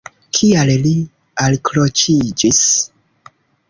[0.37, 0.93] Kial li
[1.45, 2.67] alkroĉiĝis?